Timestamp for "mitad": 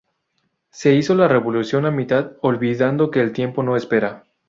1.91-2.31